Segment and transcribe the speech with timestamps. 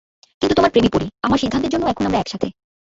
[0.41, 2.47] কিন্তু তোমার প্রেমে পড়ি, আমার সিদ্ধান্তের জন্য এখন আমরা একসাথে।